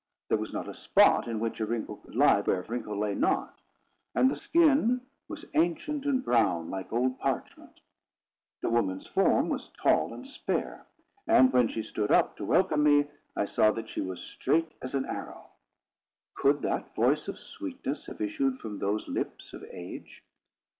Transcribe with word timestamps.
There 0.29 0.37
was 0.39 0.51
not 0.51 0.67
a 0.67 0.73
spot 0.73 1.27
in 1.27 1.39
which 1.39 1.59
a 1.59 1.65
wrinkle 1.67 1.97
could 1.97 2.15
lie, 2.15 2.41
where 2.41 2.61
a 2.61 2.65
wrinkle 2.67 2.97
lay 2.97 3.13
not. 3.13 3.59
And 4.15 4.31
the 4.31 4.35
skin 4.35 5.01
was 5.27 5.45
ancient 5.53 6.05
and 6.07 6.25
brown, 6.25 6.71
like 6.71 6.91
old 6.91 7.19
parchment. 7.19 7.81
The 8.61 8.71
woman's 8.71 9.05
form 9.05 9.47
was 9.49 9.67
tall 9.69 10.11
and 10.11 10.27
spare: 10.27 10.87
and 11.27 11.53
when 11.53 11.67
she 11.67 11.83
stood 11.83 12.09
up 12.09 12.35
to 12.37 12.45
welcome 12.45 12.81
me, 12.81 13.09
I 13.35 13.45
saw 13.45 13.69
that 13.73 13.89
she 13.89 14.01
was 14.01 14.21
straight 14.21 14.71
as 14.81 14.95
an 14.95 15.05
arrow. 15.05 15.51
Could 16.33 16.63
that 16.63 16.95
voice 16.95 17.27
of 17.27 17.37
sweetness 17.37 18.07
have 18.07 18.21
issued 18.21 18.57
from 18.57 18.79
those 18.79 19.07
lips 19.07 19.53
of 19.53 19.63
age? 19.69 20.23